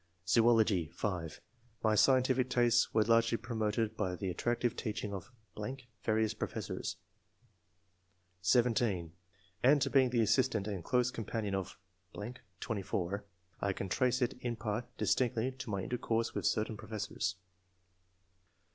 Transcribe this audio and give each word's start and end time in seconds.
Zoology.— 0.27 0.87
(5) 0.95 1.39
My 1.83 1.93
scientific 1.93 2.49
tastes 2.49 2.91
were 2.91 3.03
largely 3.03 3.37
promoted 3.37 3.95
by 3.95 4.15
the 4.15 4.31
attractive 4.31 4.75
teaching 4.75 5.13
of.,.. 5.13 5.31
[various 6.03 6.33
professors]. 6.33 6.95
(17) 8.41 9.13
And 9.61 9.79
to 9.79 9.91
being 9.91 10.09
the 10.09 10.21
assistant 10.23 10.67
and 10.67 10.83
close 10.83 11.11
companion 11.11 11.53
of,... 11.53 11.77
(24) 12.15 13.25
I 13.59 13.73
can 13.73 13.89
trace 13.89 14.23
it 14.23 14.33
[in 14.41 14.55
part] 14.55 14.87
distinctly 14.97 15.51
to 15.51 15.69
my 15.69 15.83
intercourse 15.83 16.33
with 16.33 16.47
certain 16.47 16.77
professors. 16.77 17.35